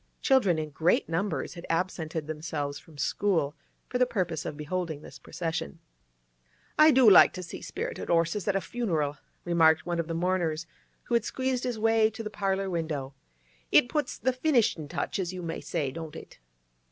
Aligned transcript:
Children 0.23 0.57
in 0.57 0.71
great 0.71 1.07
numbers 1.07 1.53
had 1.53 1.67
absented 1.69 2.25
themselves 2.25 2.79
from 2.79 2.97
school 2.97 3.53
for 3.87 3.99
the 3.99 4.07
purpose 4.07 4.45
of 4.47 4.57
beholding 4.57 5.03
this 5.03 5.19
procession. 5.19 5.77
'I 6.79 6.89
do 6.89 7.07
like 7.07 7.33
to 7.33 7.43
see 7.43 7.61
spirited 7.61 8.09
'orses 8.09 8.47
at 8.47 8.55
a 8.55 8.61
funeral!' 8.61 9.17
remarked 9.45 9.85
one 9.85 9.99
of 9.99 10.07
the 10.07 10.15
mourners, 10.15 10.65
who 11.03 11.13
had 11.13 11.23
squeezed 11.23 11.65
his 11.65 11.77
way 11.77 12.09
to 12.09 12.23
the 12.23 12.31
parlour 12.31 12.67
window. 12.67 13.13
'It 13.71 13.89
puts 13.89 14.17
the 14.17 14.33
finishin' 14.33 14.87
touch, 14.87 15.19
as 15.19 15.33
you 15.33 15.43
may 15.43 15.61
say, 15.61 15.91
don't 15.91 16.15
it? 16.15 16.39